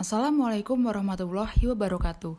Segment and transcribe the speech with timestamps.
[0.00, 2.32] Assalamualaikum warahmatullahi wabarakatuh.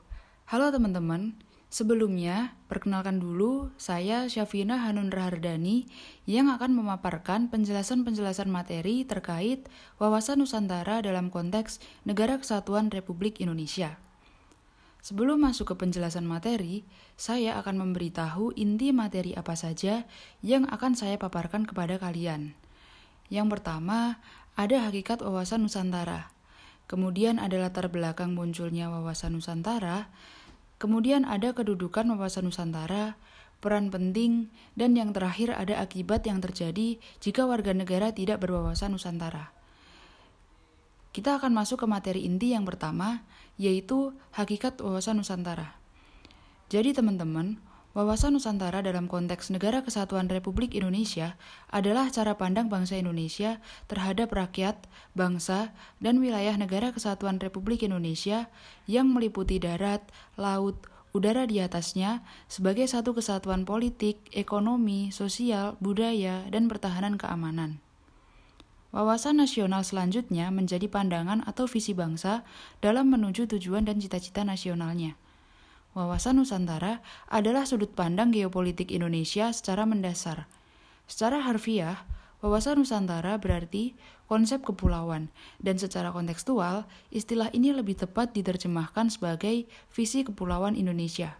[0.49, 1.37] Halo teman-teman,
[1.69, 5.85] sebelumnya perkenalkan dulu saya Syafina Hanun Rahardani
[6.25, 9.69] yang akan memaparkan penjelasan-penjelasan materi terkait
[10.01, 14.01] wawasan Nusantara dalam konteks Negara Kesatuan Republik Indonesia.
[15.05, 16.81] Sebelum masuk ke penjelasan materi,
[17.13, 20.09] saya akan memberitahu inti materi apa saja
[20.41, 22.57] yang akan saya paparkan kepada kalian.
[23.29, 24.17] Yang pertama,
[24.57, 26.40] ada hakikat wawasan Nusantara.
[26.91, 30.11] Kemudian ada latar belakang munculnya wawasan Nusantara,
[30.75, 33.15] kemudian ada kedudukan wawasan Nusantara,
[33.63, 39.55] peran penting, dan yang terakhir ada akibat yang terjadi jika warga negara tidak berwawasan Nusantara.
[41.15, 43.23] Kita akan masuk ke materi inti yang pertama,
[43.55, 45.79] yaitu hakikat wawasan Nusantara.
[46.67, 47.55] Jadi teman-teman,
[47.91, 51.35] Wawasan Nusantara dalam konteks Negara Kesatuan Republik Indonesia
[51.67, 53.59] adalah cara pandang bangsa Indonesia
[53.91, 58.47] terhadap rakyat, bangsa, dan wilayah Negara Kesatuan Republik Indonesia
[58.87, 60.07] yang meliputi darat,
[60.39, 67.83] laut, udara di atasnya sebagai satu kesatuan politik, ekonomi, sosial, budaya, dan pertahanan keamanan.
[68.95, 72.47] Wawasan nasional selanjutnya menjadi pandangan atau visi bangsa
[72.79, 75.19] dalam menuju tujuan dan cita-cita nasionalnya.
[75.91, 80.47] Wawasan Nusantara adalah sudut pandang geopolitik Indonesia secara mendasar.
[81.03, 82.07] Secara harfiah,
[82.39, 83.91] wawasan Nusantara berarti
[84.31, 85.27] konsep kepulauan,
[85.59, 91.35] dan secara kontekstual, istilah ini lebih tepat diterjemahkan sebagai visi kepulauan Indonesia.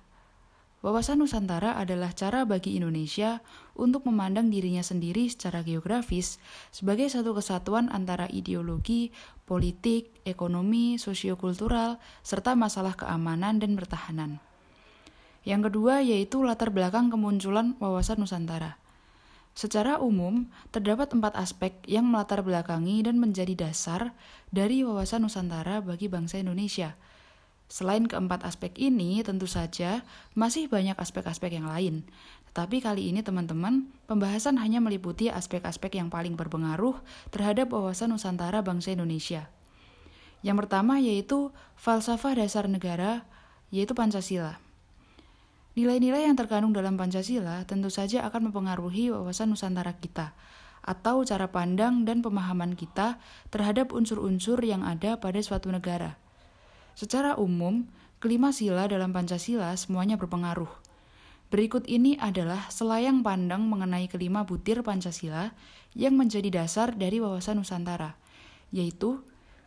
[0.81, 3.45] Wawasan Nusantara adalah cara bagi Indonesia
[3.77, 6.41] untuk memandang dirinya sendiri secara geografis
[6.73, 9.13] sebagai satu kesatuan antara ideologi,
[9.45, 14.41] politik, ekonomi, sosiokultural, serta masalah keamanan dan pertahanan.
[15.45, 18.81] Yang kedua yaitu latar belakang kemunculan wawasan Nusantara.
[19.53, 24.17] Secara umum, terdapat empat aspek yang melatar belakangi dan menjadi dasar
[24.49, 26.97] dari wawasan Nusantara bagi bangsa Indonesia–
[27.71, 30.03] Selain keempat aspek ini, tentu saja
[30.35, 32.03] masih banyak aspek-aspek yang lain.
[32.51, 36.99] Tetapi kali ini teman-teman, pembahasan hanya meliputi aspek-aspek yang paling berpengaruh
[37.31, 39.47] terhadap wawasan Nusantara bangsa Indonesia.
[40.43, 43.23] Yang pertama yaitu falsafah dasar negara,
[43.71, 44.59] yaitu Pancasila.
[45.79, 50.35] Nilai-nilai yang terkandung dalam Pancasila tentu saja akan mempengaruhi wawasan Nusantara kita,
[50.83, 53.15] atau cara pandang dan pemahaman kita
[53.47, 56.20] terhadap unsur-unsur yang ada pada suatu negara.
[57.01, 57.89] Secara umum,
[58.21, 60.69] kelima sila dalam Pancasila semuanya berpengaruh.
[61.49, 65.49] Berikut ini adalah selayang pandang mengenai kelima butir Pancasila
[65.97, 68.13] yang menjadi dasar dari wawasan Nusantara,
[68.69, 69.17] yaitu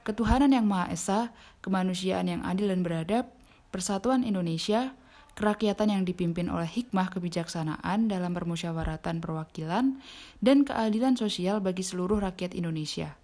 [0.06, 3.26] ketuhanan yang Maha Esa, kemanusiaan yang adil dan beradab,
[3.74, 4.94] persatuan Indonesia,
[5.34, 9.98] kerakyatan yang dipimpin oleh hikmah kebijaksanaan dalam permusyawaratan perwakilan,
[10.38, 13.18] dan keadilan sosial bagi seluruh rakyat Indonesia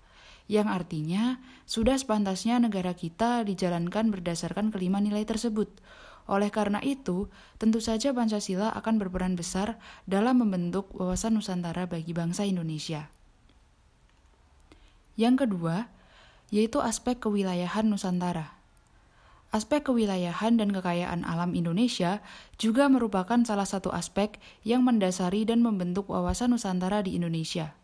[0.51, 5.71] yang artinya sudah sepantasnya negara kita dijalankan berdasarkan kelima nilai tersebut.
[6.27, 7.31] Oleh karena itu,
[7.63, 9.79] tentu saja Pancasila akan berperan besar
[10.11, 13.15] dalam membentuk wawasan Nusantara bagi bangsa Indonesia.
[15.15, 15.87] Yang kedua,
[16.51, 18.59] yaitu aspek kewilayahan Nusantara.
[19.55, 22.23] Aspek kewilayahan dan kekayaan alam Indonesia
[22.59, 27.80] juga merupakan salah satu aspek yang mendasari dan membentuk wawasan Nusantara di Indonesia.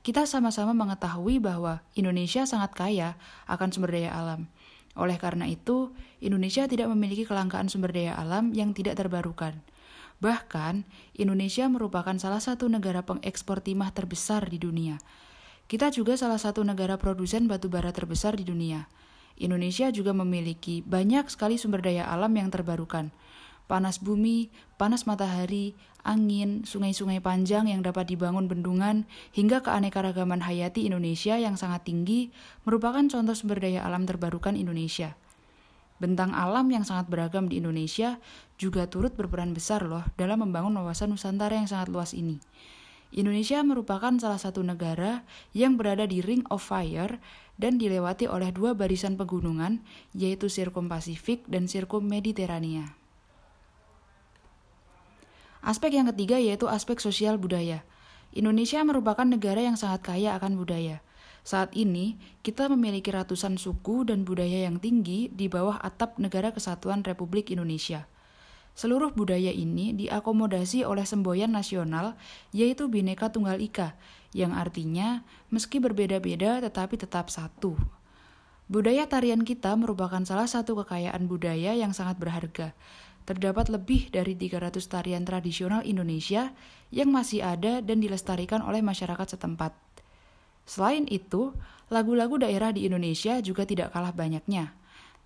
[0.00, 4.48] Kita sama-sama mengetahui bahwa Indonesia sangat kaya akan sumber daya alam.
[4.96, 5.92] Oleh karena itu,
[6.24, 9.60] Indonesia tidak memiliki kelangkaan sumber daya alam yang tidak terbarukan.
[10.24, 10.88] Bahkan,
[11.20, 14.96] Indonesia merupakan salah satu negara pengekspor timah terbesar di dunia.
[15.68, 18.88] Kita juga salah satu negara produsen batu bara terbesar di dunia.
[19.36, 23.12] Indonesia juga memiliki banyak sekali sumber daya alam yang terbarukan
[23.70, 31.38] panas bumi, panas matahari, angin, sungai-sungai panjang yang dapat dibangun bendungan, hingga keanekaragaman hayati Indonesia
[31.38, 32.34] yang sangat tinggi
[32.66, 35.14] merupakan contoh sumber daya alam terbarukan Indonesia.
[36.02, 38.18] Bentang alam yang sangat beragam di Indonesia
[38.58, 42.42] juga turut berperan besar loh dalam membangun wawasan Nusantara yang sangat luas ini.
[43.10, 47.18] Indonesia merupakan salah satu negara yang berada di Ring of Fire
[47.60, 49.84] dan dilewati oleh dua barisan pegunungan,
[50.16, 52.99] yaitu Sirkum Pasifik dan Sirkum Mediterania.
[55.60, 57.84] Aspek yang ketiga yaitu aspek sosial budaya.
[58.32, 61.04] Indonesia merupakan negara yang sangat kaya akan budaya.
[61.40, 67.00] Saat ini, kita memiliki ratusan suku dan budaya yang tinggi di bawah atap Negara Kesatuan
[67.04, 68.04] Republik Indonesia.
[68.76, 72.16] Seluruh budaya ini diakomodasi oleh semboyan nasional,
[72.54, 73.98] yaitu Bhinneka Tunggal Ika,
[74.30, 77.76] yang artinya meski berbeda-beda tetapi tetap satu.
[78.70, 82.70] Budaya tarian kita merupakan salah satu kekayaan budaya yang sangat berharga,
[83.28, 86.52] terdapat lebih dari 300 tarian tradisional Indonesia
[86.94, 89.72] yang masih ada dan dilestarikan oleh masyarakat setempat.
[90.64, 91.54] Selain itu,
[91.90, 94.70] Lagu-lagu daerah di Indonesia juga tidak kalah banyaknya.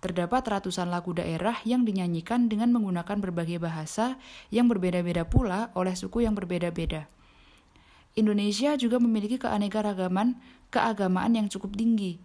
[0.01, 4.17] Terdapat ratusan lagu daerah yang dinyanyikan dengan menggunakan berbagai bahasa
[4.49, 7.05] yang berbeda-beda pula oleh suku yang berbeda-beda.
[8.17, 10.41] Indonesia juga memiliki keanekaragaman
[10.73, 12.17] keagamaan yang cukup tinggi.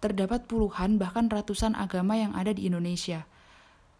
[0.00, 3.28] Terdapat puluhan bahkan ratusan agama yang ada di Indonesia.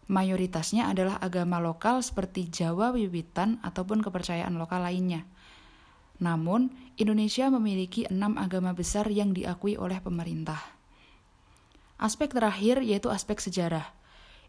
[0.05, 5.25] Mayoritasnya adalah agama lokal seperti Jawa Wiwitan ataupun kepercayaan lokal lainnya.
[6.21, 10.61] Namun, Indonesia memiliki enam agama besar yang diakui oleh pemerintah.
[11.97, 13.91] Aspek terakhir yaitu aspek sejarah.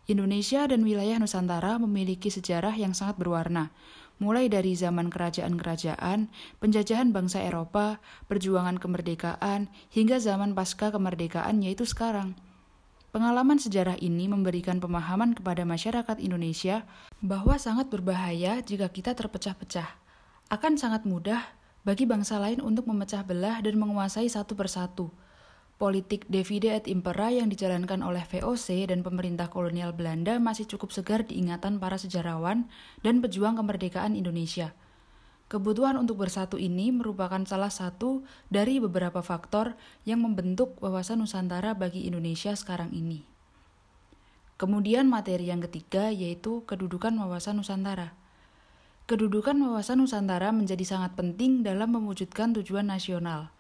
[0.07, 3.75] Indonesia dan wilayah Nusantara memiliki sejarah yang sangat berwarna,
[4.23, 6.31] mulai dari zaman kerajaan-kerajaan,
[6.63, 7.99] penjajahan bangsa Eropa,
[8.31, 12.39] perjuangan kemerdekaan, hingga zaman pasca kemerdekaan yaitu sekarang.
[13.17, 16.85] Pengalaman sejarah ini memberikan pemahaman kepada masyarakat Indonesia
[17.25, 19.89] bahwa sangat berbahaya jika kita terpecah-pecah.
[20.53, 21.41] Akan sangat mudah
[21.81, 25.09] bagi bangsa lain untuk memecah belah dan menguasai satu persatu.
[25.81, 31.25] Politik divide et impera yang dijalankan oleh VOC dan pemerintah kolonial Belanda masih cukup segar
[31.25, 32.69] diingatan para sejarawan
[33.01, 34.77] dan pejuang kemerdekaan Indonesia.
[35.47, 42.03] Kebutuhan untuk bersatu ini merupakan salah satu dari beberapa faktor yang membentuk wawasan Nusantara bagi
[42.03, 43.23] Indonesia sekarang ini.
[44.59, 48.19] Kemudian materi yang ketiga yaitu kedudukan wawasan Nusantara.
[49.07, 53.55] Kedudukan wawasan Nusantara menjadi sangat penting dalam mewujudkan tujuan nasional.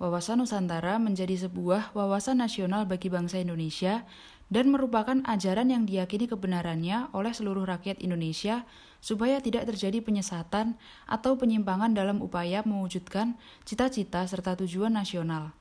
[0.00, 4.08] Wawasan Nusantara menjadi sebuah wawasan nasional bagi bangsa Indonesia
[4.48, 8.64] dan merupakan ajaran yang diyakini kebenarannya oleh seluruh rakyat Indonesia
[8.98, 13.36] supaya tidak terjadi penyesatan atau penyimpangan dalam upaya mewujudkan
[13.68, 15.52] cita-cita serta tujuan nasional.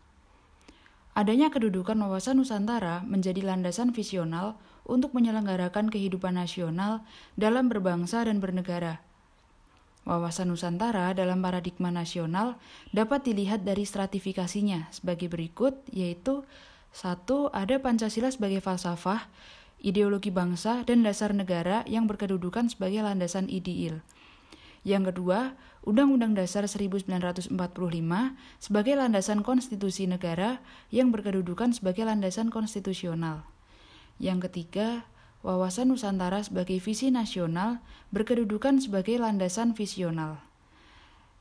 [1.18, 4.56] Adanya kedudukan wawasan Nusantara menjadi landasan visional
[4.86, 7.04] untuk menyelenggarakan kehidupan nasional
[7.36, 9.02] dalam berbangsa dan bernegara
[10.08, 12.56] Wawasan Nusantara dalam paradigma nasional
[12.96, 16.48] dapat dilihat dari stratifikasinya sebagai berikut, yaitu
[16.98, 19.30] satu Ada Pancasila sebagai falsafah,
[19.78, 24.02] ideologi bangsa, dan dasar negara yang berkedudukan sebagai landasan ideal.
[24.82, 25.54] Yang kedua,
[25.86, 27.54] Undang-Undang Dasar 1945
[28.58, 30.58] sebagai landasan konstitusi negara
[30.90, 33.46] yang berkedudukan sebagai landasan konstitusional.
[34.18, 35.06] Yang ketiga,
[35.46, 37.78] wawasan Nusantara sebagai visi nasional
[38.10, 40.42] berkedudukan sebagai landasan visional.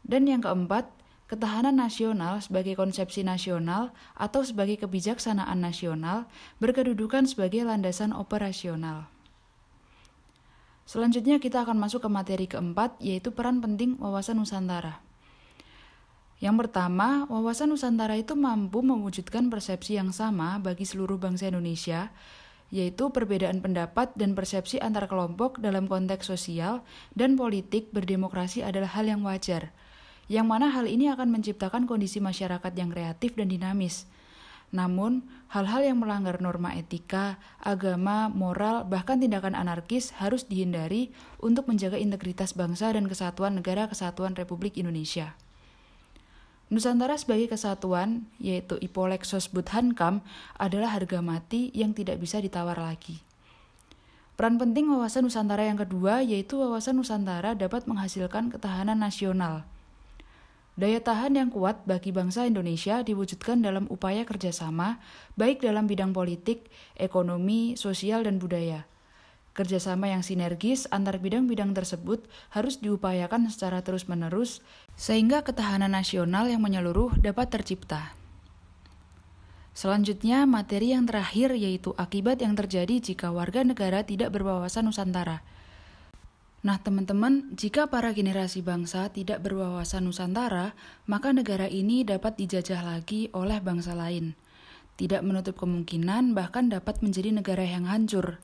[0.04, 0.92] Dan yang keempat,
[1.26, 6.30] ketahanan nasional sebagai konsepsi nasional atau sebagai kebijaksanaan nasional
[6.62, 9.10] berkedudukan sebagai landasan operasional.
[10.86, 15.02] Selanjutnya kita akan masuk ke materi keempat yaitu peran penting wawasan Nusantara.
[16.38, 22.14] Yang pertama, wawasan Nusantara itu mampu mewujudkan persepsi yang sama bagi seluruh bangsa Indonesia
[22.70, 26.82] yaitu perbedaan pendapat dan persepsi antar kelompok dalam konteks sosial
[27.14, 29.70] dan politik berdemokrasi adalah hal yang wajar,
[30.26, 34.10] yang mana hal ini akan menciptakan kondisi masyarakat yang kreatif dan dinamis.
[34.74, 41.94] Namun, hal-hal yang melanggar norma etika, agama, moral, bahkan tindakan anarkis harus dihindari untuk menjaga
[41.94, 45.38] integritas bangsa dan kesatuan negara kesatuan Republik Indonesia.
[46.66, 50.26] Nusantara sebagai kesatuan, yaitu Ipolexos Budhankam,
[50.58, 53.22] adalah harga mati yang tidak bisa ditawar lagi.
[54.34, 59.64] Peran penting wawasan Nusantara yang kedua yaitu wawasan Nusantara dapat menghasilkan ketahanan nasional.
[60.76, 65.00] Daya tahan yang kuat bagi bangsa Indonesia diwujudkan dalam upaya kerjasama,
[65.32, 66.68] baik dalam bidang politik,
[67.00, 68.84] ekonomi, sosial, dan budaya.
[69.56, 74.60] Kerjasama yang sinergis antar bidang-bidang tersebut harus diupayakan secara terus-menerus,
[75.00, 78.12] sehingga ketahanan nasional yang menyeluruh dapat tercipta.
[79.72, 85.40] Selanjutnya, materi yang terakhir yaitu akibat yang terjadi jika warga negara tidak berwawasan Nusantara.
[86.66, 90.74] Nah, teman-teman, jika para generasi bangsa tidak berwawasan Nusantara,
[91.06, 94.34] maka negara ini dapat dijajah lagi oleh bangsa lain.
[94.98, 98.42] Tidak menutup kemungkinan bahkan dapat menjadi negara yang hancur.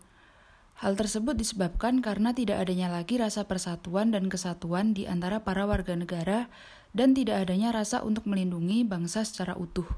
[0.79, 5.99] Hal tersebut disebabkan karena tidak adanya lagi rasa persatuan dan kesatuan di antara para warga
[5.99, 6.47] negara
[6.95, 9.91] dan tidak adanya rasa untuk melindungi bangsa secara utuh.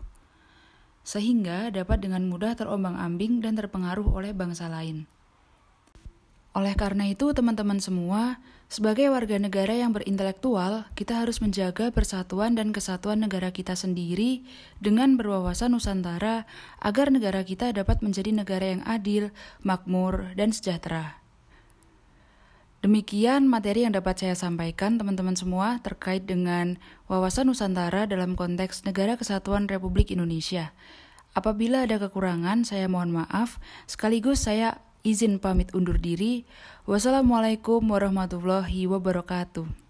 [1.05, 5.05] Sehingga dapat dengan mudah terombang-ambing dan terpengaruh oleh bangsa lain.
[6.55, 8.39] Oleh karena itu, teman-teman semua,
[8.71, 14.47] sebagai warga negara yang berintelektual, kita harus menjaga persatuan dan kesatuan negara kita sendiri
[14.79, 16.47] dengan berwawasan Nusantara
[16.79, 19.35] agar negara kita dapat menjadi negara yang adil,
[19.67, 21.19] makmur, dan sejahtera.
[22.87, 26.79] Demikian materi yang dapat saya sampaikan teman-teman semua terkait dengan
[27.11, 30.71] wawasan Nusantara dalam konteks Negara Kesatuan Republik Indonesia.
[31.35, 33.59] Apabila ada kekurangan, saya mohon maaf.
[33.91, 36.49] Sekaligus saya izin pamit undur diri.
[36.89, 39.84] Wassalamualaikum warahmatullahi wabarakatuh.